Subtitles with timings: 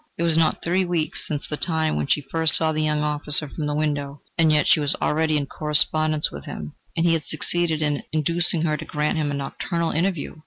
[0.17, 3.47] It was not three weeks since the time when she first saw the young officer
[3.47, 7.27] from the window and yet she was already in correspondence with him, and he had
[7.27, 10.37] succeeded in inducing her to grant him a nocturnal interview!